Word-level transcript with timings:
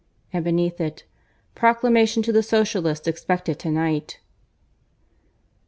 And 0.33 0.43
beneath 0.43 0.81
it: 0.81 1.03
PROCLAMATION 1.53 2.23
TO 2.23 2.31
THE 2.31 2.41
SOCIALISTS 2.41 3.07
EXPECTED 3.07 3.59
TO 3.59 3.69
NIGHT. 3.69 4.17